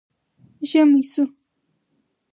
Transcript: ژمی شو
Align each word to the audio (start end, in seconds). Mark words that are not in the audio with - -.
ژمی 0.69 1.01
شو 1.11 1.23